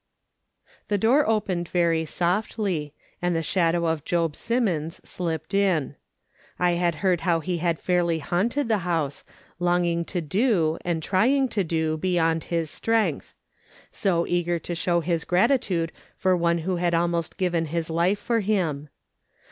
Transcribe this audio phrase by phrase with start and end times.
[0.87, 5.95] The door opened very softly, and the shadow of Job Simmons slipped in.
[6.57, 9.23] I had heard how he had fairly haunted the house,
[9.59, 13.35] longing to do, and trying to do beyond his strength;
[13.91, 18.39] so eager to show his gratitude for one who had almost given his life for
[18.39, 18.89] him.